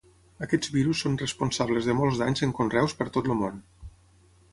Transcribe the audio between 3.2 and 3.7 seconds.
el món.